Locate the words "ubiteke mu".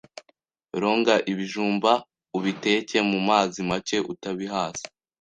2.37-3.19